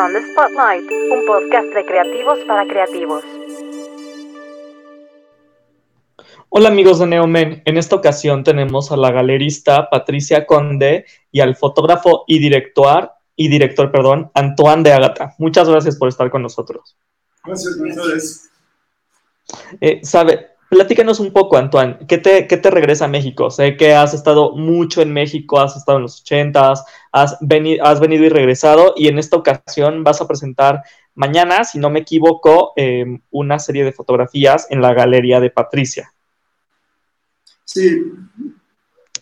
[0.00, 3.22] On the Spotlight, un podcast de creativos para creativos.
[6.48, 11.54] Hola amigos de Neomen, en esta ocasión tenemos a la galerista Patricia Conde y al
[11.54, 15.34] fotógrafo y director, y director, perdón, Antoine de Agata.
[15.36, 16.96] Muchas gracias por estar con nosotros.
[17.44, 18.50] Gracias, gracias.
[19.82, 23.50] Eh, sabe, Platícanos un poco, Antoine, ¿qué te, te regresa a México?
[23.50, 27.98] Sé que has estado mucho en México, has estado en los ochentas, has, venido, has
[27.98, 30.84] venido y regresado, y en esta ocasión vas a presentar
[31.16, 36.12] mañana, si no me equivoco, em, una serie de fotografías en la Galería de Patricia.
[37.64, 38.04] Sí,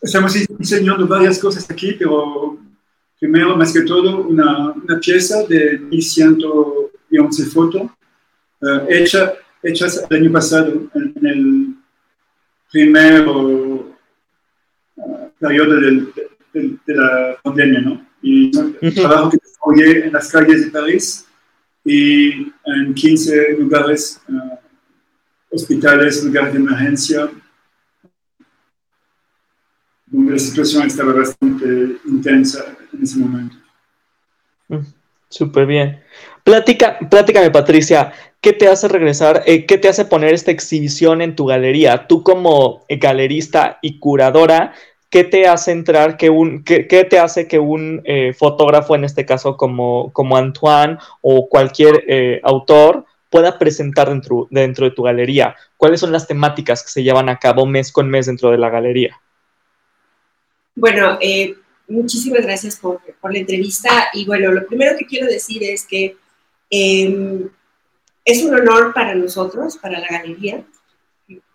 [0.02, 2.58] estamos enseñando varias cosas aquí, pero
[3.18, 7.82] primero, más que todo, una, pieza de 1111 fotos
[8.60, 10.87] uh, hecha hechas el año pasado,
[12.70, 13.94] primer uh,
[15.38, 18.06] periodo de, la pandemia, ¿no?
[18.22, 18.50] Y
[18.94, 21.26] trabajo que desarrollé en las calles de París
[21.84, 27.30] y en 15 lugares, uh, hospitales, lugares de emergencia,
[30.06, 33.56] donde la situación estaba bastante intensa en ese momento.
[35.28, 36.00] Súper bien.
[36.42, 41.36] Platica, pláticame, Patricia, ¿qué te hace regresar, eh, qué te hace poner esta exhibición en
[41.36, 42.06] tu galería?
[42.06, 44.74] Tú como eh, galerista y curadora,
[45.10, 50.12] ¿qué te hace entrar, qué, te hace que un eh, fotógrafo, en este caso como,
[50.12, 54.08] como Antoine o cualquier autor, pueda presentar
[54.50, 55.56] dentro, de tu galería?
[55.76, 58.70] ¿Cuáles son las temáticas que se llevan a cabo mes con mes dentro de la
[58.70, 59.18] galería?
[60.74, 61.18] Bueno,
[61.88, 64.08] muchísimas gracias por, por, la entrevista.
[64.12, 66.16] Y bueno, lo primero que quiero decir es que
[66.70, 67.48] Em,
[68.28, 70.62] es un honor para nosotros, para la galería,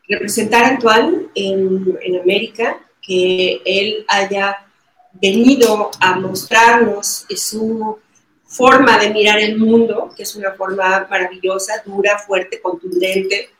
[0.09, 4.65] representar a Antoine en, en América, que él haya
[5.13, 7.99] venido a mostrarnos su
[8.47, 13.51] forma de mirar el mundo, que es una forma maravillosa, dura, fuerte, contundente,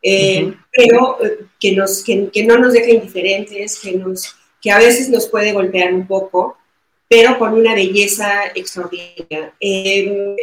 [0.00, 4.78] eh, pero eh, que, nos, que, que, no nos deja indiferentes, que, nos, que a
[4.78, 6.58] veces nos puede golpear un poco,
[7.08, 9.52] pero con una belleza extraordinaria.
[9.58, 10.36] Em,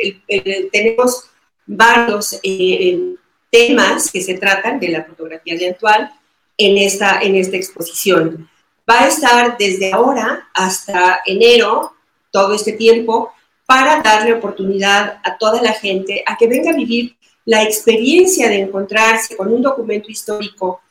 [0.72, 1.29] tenemos
[1.70, 3.16] varios eh,
[3.52, 6.12] temas que se tratan de la fotografía actual
[6.58, 8.50] en esta, en esta exposición.
[8.90, 11.94] Va a estar desde ahora hasta enero,
[12.32, 13.32] todo este tiempo,
[13.66, 17.16] para darle oportunidad a toda la gente a que venga a vivir
[17.46, 20.82] la experiencia de encontrarse con un documento histórico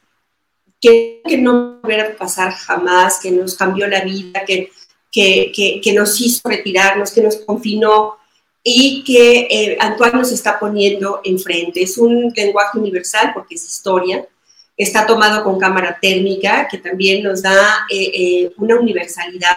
[0.81, 4.71] que, no va a pasar jamás, que nos cambió la vida, que
[5.11, 8.17] que, que, nos hizo retirarnos, que nos confinó
[8.63, 11.83] y que eh, Antoine nos está poniendo enfrente.
[11.83, 14.27] Es un lenguaje universal porque es historia.
[14.77, 19.57] Está tomado con cámara térmica, que también nos da eh, eh, una universalidad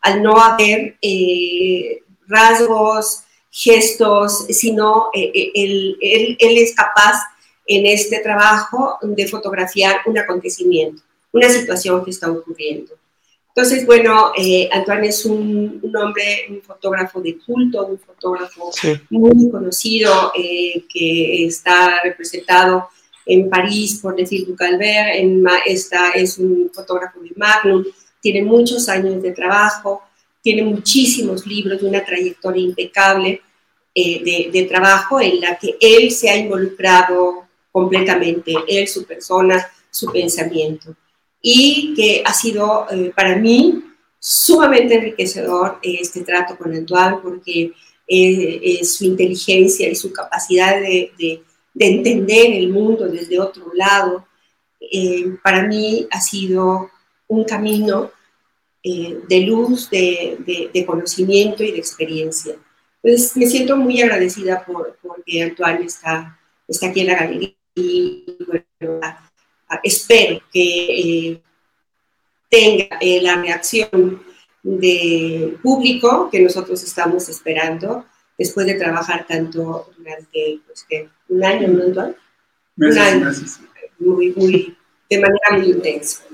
[0.00, 0.96] al no haber
[2.26, 7.20] rasgos, gestos, sino él, él, él es capaz
[7.66, 11.02] en este trabajo de fotografiar un acontecimiento,
[11.32, 12.94] una situación que está ocurriendo.
[13.54, 18.70] Entonces, bueno, eh, Antoine es un, hombre, un fotógrafo de culto, un fotógrafo
[19.10, 22.88] muy conocido eh, que está representado
[23.26, 27.84] en París por decir Calvert, en esta es un fotógrafo de Magnum,
[28.22, 30.02] tiene muchos años de trabajo,
[30.40, 33.42] tiene muchísimos libros de una trayectoria impecable
[33.94, 39.70] eh, de, de, trabajo en la que él se ha involucrado completamente, él, su persona,
[39.90, 40.96] su pensamiento
[41.42, 43.84] y que ha sido eh, para mí
[44.18, 47.72] sumamente enriquecedor eh, este trato con Antoine porque
[48.06, 51.42] eh, su inteligencia y su capacidad de, de,
[51.74, 54.26] entender el mundo desde otro lado,
[55.42, 56.90] para mí ha sido
[57.28, 58.10] un camino
[58.82, 62.56] de luz, de, de, conocimiento y de experiencia.
[63.02, 66.38] Entonces me siento muy agradecida por, porque Antoine está,
[66.68, 69.00] está aquí en la galería y bueno,
[69.82, 71.42] espero que eh,
[72.48, 74.22] tenga eh, la reacción
[74.62, 78.06] de público que nosotros estamos esperando
[78.38, 80.86] después de trabajar tanto durante pues,
[81.28, 82.14] un año, ¿no,
[82.76, 83.30] un año,
[83.98, 84.76] muy, muy,
[85.08, 86.24] de manera muy intensa.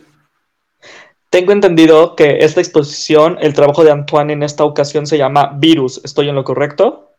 [1.30, 6.00] Tengo entendido que esta exposición, el trabajo de Antoine en esta ocasión se llama Virus.
[6.02, 7.12] ¿Estoy en lo correcto?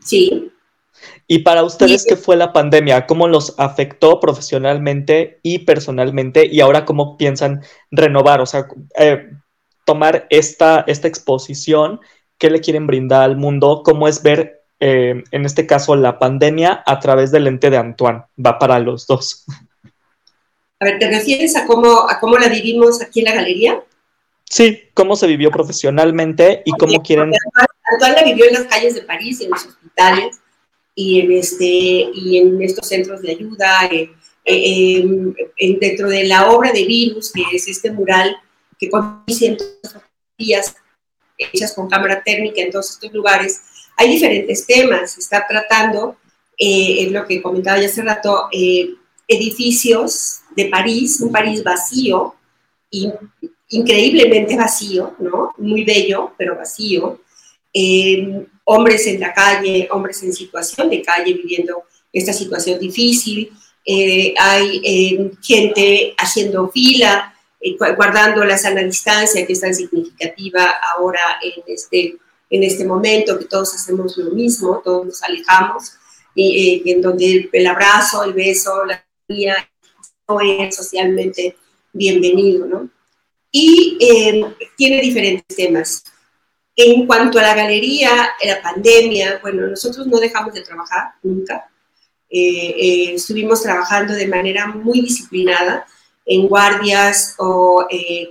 [0.00, 0.52] Sí.
[1.30, 3.06] Y para ustedes, ¿qué fue la pandemia?
[3.06, 6.48] ¿Cómo los afectó profesionalmente y personalmente?
[6.50, 8.40] Y ahora, ¿cómo piensan renovar?
[8.40, 8.66] O sea,
[8.98, 9.28] eh,
[9.84, 12.00] tomar esta, esta exposición,
[12.38, 13.82] ¿qué le quieren brindar al mundo?
[13.84, 18.22] ¿Cómo es ver, eh, en este caso, la pandemia a través del lente de Antoine?
[18.42, 19.44] Va para los dos.
[20.80, 23.82] A ver, ¿te refieres a cómo, a cómo la vivimos aquí en la galería?
[24.44, 27.32] Sí, cómo se vivió profesionalmente y cómo quieren...
[27.92, 30.40] Antoine vivió en las calles de París, en los hospitales
[31.00, 34.10] y en, este, y en estos centros de ayuda, eh,
[34.44, 34.96] eh,
[35.56, 38.36] em, dentro de la obra de Virus, que es este mural
[38.76, 40.74] que con fotografías
[41.36, 43.62] hechas con cámara térmica en todos estos lugares,
[43.96, 45.12] hay diferentes temas.
[45.12, 46.16] Se está tratando,
[46.58, 48.48] eh, es lo que comentaba ya hace rato,
[49.28, 52.34] edificios de París, un París vacío,
[53.68, 55.54] increíblemente vacío, ¿no?
[55.58, 57.20] Muy bello, pero vacío.
[57.72, 63.50] Eh, hombres en la calle, hombres en situación de calle viviendo esta situación difícil.
[63.84, 67.34] Eh, hay eh, gente haciendo fila,
[67.96, 72.16] guardando la sana distancia, que es tan significativa ahora en este,
[72.50, 75.92] en este momento, que todos hacemos lo mismo, todos nos alejamos,
[76.34, 79.04] y, en donde el abrazo, el beso, la
[80.28, 81.56] no es socialmente
[81.92, 82.88] bienvenido, ¿no?
[83.50, 84.44] Y eh,
[84.76, 86.04] tiene diferentes temas.
[86.80, 91.68] En cuanto a la galería, la pandemia, bueno, nosotros no dejamos de trabajar nunca.
[92.30, 95.86] Eh, eh, estuvimos trabajando de manera muy disciplinada,
[96.24, 97.86] en guardias o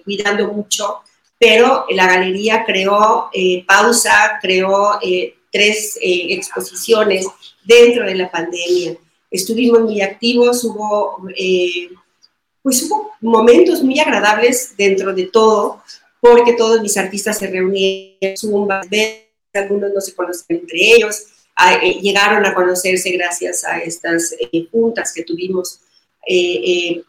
[0.05, 1.01] cuidando mucho,
[1.39, 3.31] pero la galería creó
[3.65, 4.99] pausa, creó
[5.51, 7.25] tres exposiciones
[7.65, 8.97] dentro de la pandemia
[9.29, 11.89] estuvimos muy activos, hubo, eh,
[12.61, 15.81] pues hubo momentos muy agradables dentro de todo,
[16.21, 18.69] porque todos mis artistas se reunieron,
[19.53, 21.23] algunos no se conocen entre ellos,
[21.81, 25.79] eh, llegaron a conocerse gracias a estas eh, juntas que tuvimos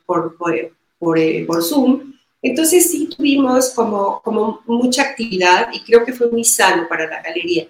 [0.07, 2.15] por, por, por, Zoom.
[2.41, 7.21] Entonces sí tuvimos como, como mucha actividad y creo que fue muy sano para la
[7.21, 7.69] galería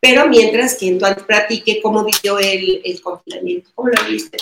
[0.00, 3.70] pero mientras que entonces practique cómo vivió el, el confinamiento.
[3.74, 4.38] ¿Cómo lo viste,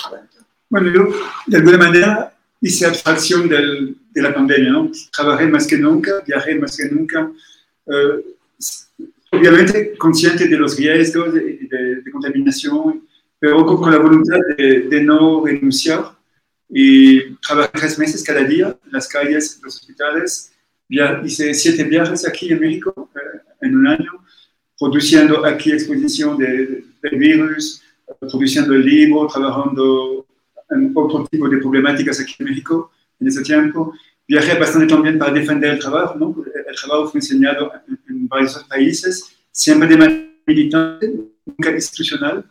[0.69, 1.15] Bueno, yo
[1.45, 4.91] de alguna manera hice abstracción del, de la pandemia, ¿no?
[5.11, 7.31] Trabajé más que nunca, viajé más que nunca,
[7.87, 8.35] eh,
[9.31, 11.41] obviamente consciente de los riesgos de,
[12.03, 13.07] de, contaminación,
[13.39, 16.17] pero con la voluntad de, de, no renunciar
[16.69, 20.51] y trabajé tres meses cada día en las calles, los hospitales.
[20.89, 24.25] Ya hice siete viajes aquí en México eh, en un año
[24.79, 27.83] produciendo aquí exposición de, virus,
[28.19, 30.25] produciendo el libro, trabajando
[30.71, 33.93] en otro tipo de problemáticas aquí en México en ese tiempo.
[34.27, 36.35] Viajé bastante también para defender el trabajo, ¿no?
[36.45, 37.71] El trabajo fue enseñado
[38.07, 41.11] en, varios países, siempre de manera militante,
[41.45, 42.45] nunca institucional,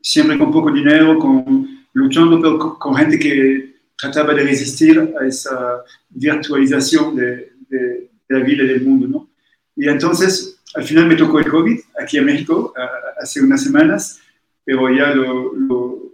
[0.00, 5.82] siempre con poco dinero, con, luchando, pero con, gente que trataba de resistir a esa
[6.08, 9.30] virtualización de, de, de la vida y del mundo, ¿no?
[9.74, 12.74] Y entonces al final me tocó el COVID aquí en México
[13.20, 14.20] hace unas semanas,
[14.64, 16.07] pero ya lo, lo,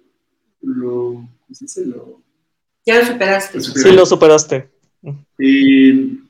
[1.59, 1.95] ¿cómo se dice?
[2.87, 3.61] ya lo superaste.
[3.61, 4.71] Sí, lo superaste.
[5.39, 6.21] Y,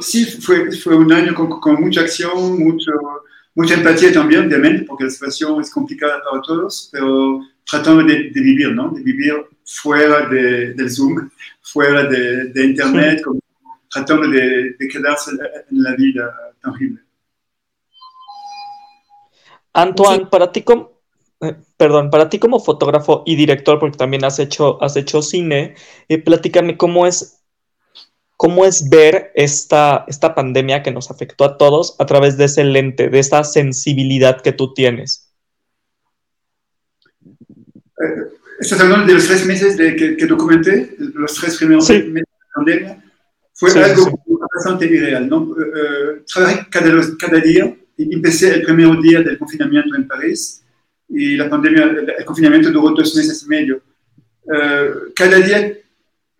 [0.00, 2.90] sí, fue, fue un año con, con, mucha acción, mucho,
[3.54, 8.40] mucha empatía también, obviamente, porque la situación es complicada para todos, pero tratando de, de
[8.40, 8.90] vivir, ¿no?
[8.90, 11.30] De vivir fuera de, del Zoom,
[11.62, 13.22] fuera de, de Internet,
[13.90, 17.00] tratando de, de quedarse en la vida tangible.
[19.72, 20.99] Antoine, para ti como, eh,
[21.76, 25.74] perdón, para ti como fotógrafo y director, porque también has hecho, has hecho cine,
[26.08, 27.40] eh, platícame cómo es,
[28.36, 32.64] cómo es ver esta, esta pandemia que nos afectó a todos a través de ese
[32.64, 35.32] lente, de esa sensibilidad que tú tienes.
[37.24, 42.20] Eh, estás hablando de los tres meses de que, documenté, los tres primeros meses de
[42.20, 43.04] la pandemia.
[43.54, 44.18] Fue algo
[44.54, 45.54] bastante irreal, ¿no?
[46.32, 50.60] trabajé cada, cada día empecé el primer día del confinamiento en París
[51.10, 51.84] y la pandemia,
[52.18, 53.82] el confinamiento duró dos meses y medio.
[54.52, 55.76] Eh, cada día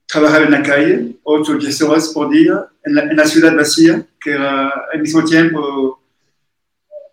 [0.07, 4.31] trabajaba en la calle, 8 o 10 horas por día, en la, ciudad vacía, que
[4.33, 6.00] era al mismo tiempo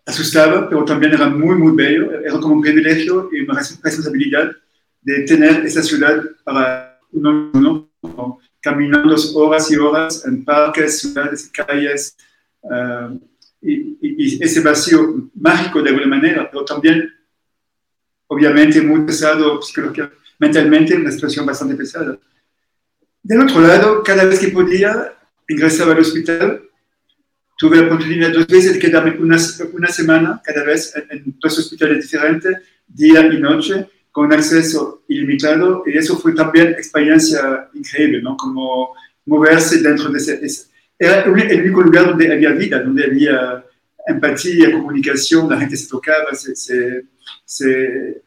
[0.06, 2.20] asustaba, pero también era muy, muy bello.
[2.20, 4.50] Era como un privilegio y una responsabilidad
[5.02, 7.88] de tener esa ciudad para uno,
[8.60, 12.16] caminando horas y horas en parques, ciudades, calles.
[12.62, 13.18] Uh,
[13.60, 17.12] y, ese vacío mágico de alguna manera, pero también,
[18.28, 22.16] obviamente, muy pesado psicológicamente, mentalmente, una situación bastante pesada.
[23.22, 25.12] Del otro lado, cada vez que podía,
[25.48, 26.62] ingresaba al hospital,
[27.58, 29.36] tuve la oportunidad dos veces de quedarme una,
[29.72, 32.56] una semana cada vez en, dos hospitales diferentes,
[32.86, 38.36] día y noche, con acceso ilimitado, y eso fue también experiencia increíble, ¿no?
[38.36, 38.94] Como
[39.26, 40.68] moverse dentro de ese
[40.98, 43.64] era el único lugar donde había vida, donde había
[44.06, 47.04] empatía, comunicación, la gente se tocaba, se, se,
[47.44, 48.22] se,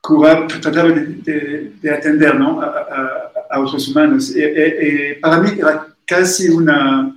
[0.00, 2.60] curaba, trataba de, de, atender ¿no?
[2.60, 4.34] a, a, otros humanos.
[5.20, 7.14] para mí era casi una,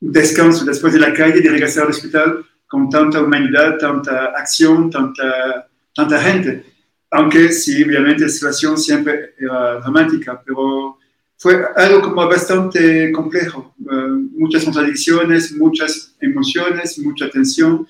[0.00, 5.68] descanso después de la calle, de regresar al hospital con tanta humanidad, tanta acción, tanta,
[5.94, 6.64] tanta gente.
[7.10, 10.98] Aunque sí, obviamente la situación siempre era dramática, pero
[11.38, 13.74] fue algo como bastante complejo.
[13.80, 17.86] Eh, muchas contradicciones, muchas emociones, mucha tensión,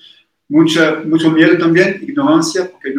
[0.49, 2.93] mucha, mucho miedo también, ignorancia, porque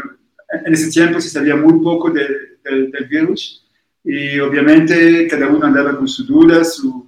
[0.65, 3.65] en ese tiempo se sabía muy poco del virus
[4.05, 7.07] y obviamente cada uno andaba con sus dudas, su,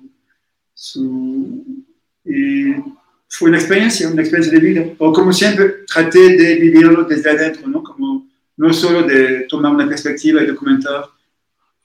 [0.74, 1.64] su,
[2.24, 2.74] y
[3.28, 4.84] fue una experiencia, una experiencia de vida.
[4.98, 7.82] O como siempre, traté de vivirlo desde adentro, ¿no?
[7.82, 11.04] Como no solo de tomar una perspectiva y documentar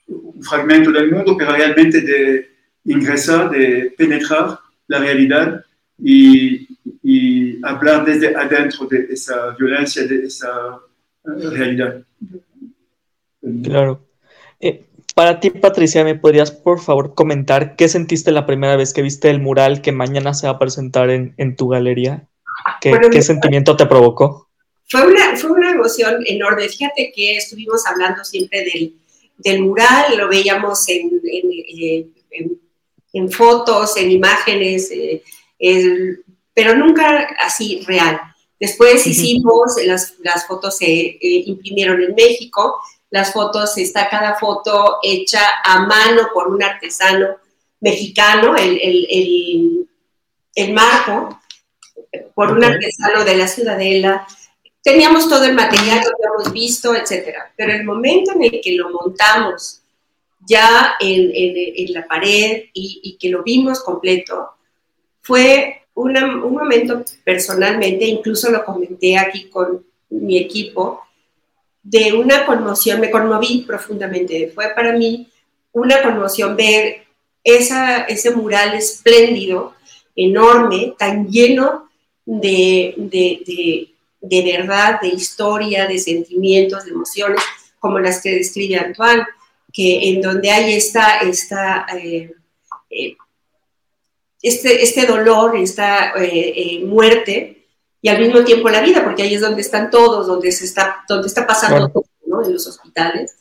[0.08, 2.50] un fragmento del mundo, pero realmente de
[2.84, 5.64] ingresar, de penetrar la realidad
[5.98, 6.68] y,
[7.04, 10.80] y hablar desde adentro de esa violencia, de esa
[11.25, 12.04] eh, realidad.
[13.63, 14.01] Claro.
[14.60, 19.01] Eh, para ti, Patricia, ¿me podrías por favor comentar qué sentiste la primera vez que
[19.01, 22.27] viste el mural que mañana se va a presentar en, en tu galería?
[22.82, 24.50] ¿Qué, ¿qué sentimiento te provocó?
[24.88, 26.70] Fue una, fue una emoción enorme.
[26.70, 28.94] Fíjate que estuvimos hablando siempre del,
[29.38, 32.60] del mural, lo veíamos en, en, eh, en,
[33.13, 35.24] en fotos, en imágenes, eh,
[35.60, 36.24] el,
[36.56, 38.20] pero nunca así real.
[38.60, 42.82] Después hicimos, las, las fotos se eh, imprimieron en México,
[43.12, 47.36] las fotos, está cada foto hecha a mano por un artesano
[47.82, 49.88] mexicano, el, el,
[50.56, 51.40] el, marco,
[52.34, 54.26] por un artesano de la Ciudadela.
[54.82, 57.54] Teníamos todo el material, lo habíamos visto, etcétera.
[57.56, 59.82] Pero el momento en el que lo montamos
[60.48, 64.52] ya en, en, la pared y, y, que lo vimos completo,
[65.22, 71.02] fue una, un momento personalmente, incluso lo comenté aquí con mi equipo,
[71.82, 74.52] de una conmoción, me conmoví profundamente.
[74.54, 75.30] Fue para mí
[75.72, 77.06] una conmoción ver
[77.44, 79.75] esa, ese mural espléndido,
[80.16, 81.90] enorme, tan lleno
[82.25, 87.42] de, de, de, verdad, de historia, de sentimientos, de emociones,
[87.80, 89.25] como las que describe Antoine,
[89.72, 92.32] que en donde hay esta, esta eh,
[92.90, 93.16] eh,
[94.48, 97.68] este, este dolor, esta eh, muerte,
[98.02, 101.04] y al mismo tiempo la vida, porque ahí es donde están todos, donde, se está,
[101.10, 102.44] donde está pasando todo, ¿no?
[102.44, 103.36] En los hospitales.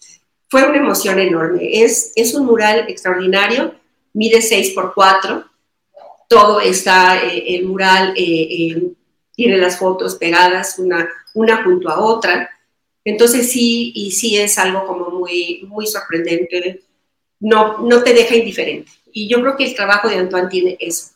[0.48, 1.82] Fue una emoción enorme.
[1.82, 3.74] Es, es un mural extraordinario,
[4.12, 5.44] mide 6 por 4
[6.28, 8.82] todo está, eh, el mural eh, eh,
[9.34, 12.50] tiene las fotos pegadas una, una junto a otra.
[13.04, 16.82] Entonces sí, y sí es algo como muy, muy sorprendente.
[17.40, 18.90] No, no te deja indiferente.
[19.14, 21.12] Y yo creo que el trabajo de Antoine tiene eso.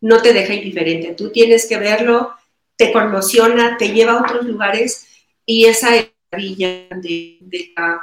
[0.00, 1.12] No te deja indiferente.
[1.14, 2.32] Tú tienes que verlo
[2.80, 5.06] te conmociona, te lleva a otros lugares
[5.44, 8.00] y esa es la maravilla de, de cada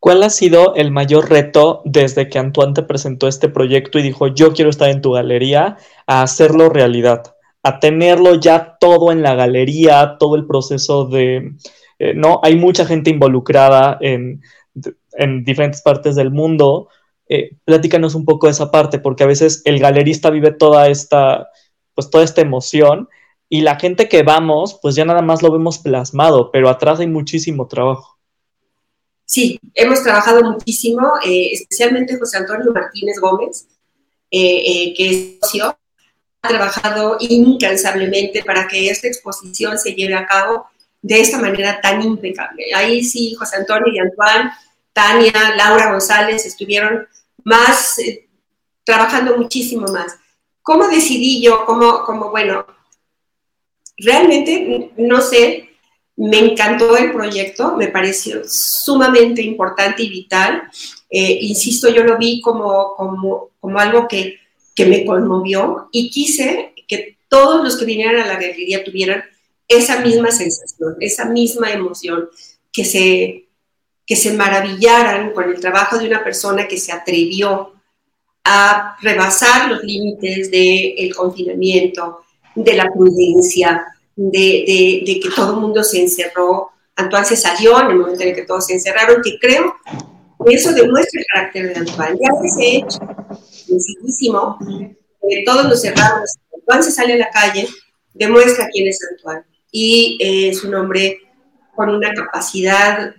[0.00, 4.26] ¿Cuál ha sido el mayor reto desde que Antoine te presentó este proyecto y dijo,
[4.26, 5.76] yo quiero estar en tu galería,
[6.08, 11.52] a hacerlo realidad, a tenerlo ya todo en la galería, todo el proceso de,
[12.00, 12.40] eh, ¿no?
[12.42, 14.42] Hay mucha gente involucrada en,
[15.18, 16.88] en diferentes partes del mundo.
[17.28, 21.48] Eh, platícanos un poco de esa parte, porque a veces el galerista vive toda esta,
[21.94, 23.08] pues toda esta emoción
[23.52, 27.06] y la gente que vamos, pues ya nada más lo vemos plasmado, pero atrás hay
[27.06, 28.18] muchísimo trabajo.
[29.26, 33.66] Sí, hemos trabajado muchísimo, eh, especialmente José Antonio Martínez Gómez,
[34.30, 35.76] eh, eh, que es socio,
[36.40, 40.64] ha trabajado incansablemente para que esta exposición se lleve a cabo
[41.02, 42.64] de esta manera tan impecable.
[42.74, 44.50] Ahí sí, José Antonio y Antoine,
[44.92, 47.06] Tania, Laura González estuvieron
[47.44, 47.96] más,
[48.84, 50.16] trabajando muchísimo más.
[50.62, 51.64] ¿Cómo decidí yo?
[51.64, 52.64] ¿Cómo, cómo, bueno,
[53.96, 55.70] realmente no sé,
[56.16, 60.62] me encantó el proyecto, me pareció sumamente importante y vital.
[61.10, 64.38] Eh, insisto, yo lo vi como, como, como algo que,
[64.74, 69.24] que, me conmovió y quise que todos los que vinieran a la galería tuvieran
[69.68, 72.28] esa misma sensación, esa misma emoción,
[72.72, 73.41] que se,
[74.12, 77.72] que se maravillaran con el trabajo de una persona que se atrevió
[78.44, 82.18] a rebasar los límites del confinamiento,
[82.54, 86.72] de la prudencia, de, de, que todo el mundo se encerró.
[86.94, 89.76] Antoine se salió en el momento en el que todos se encerraron, que creo
[90.46, 92.18] que eso demuestra el carácter de Antoine.
[92.20, 92.98] Ya ese hecho,
[93.50, 94.58] sencillísimo,
[95.26, 97.66] que todos nos cerramos, Antoine se sale a la calle,
[98.12, 99.44] demuestra quién es Antoine.
[99.70, 101.18] Y es un hombre
[101.74, 103.14] con una capacidad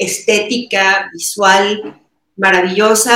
[0.00, 1.94] estética, visual,
[2.36, 3.12] maravillosa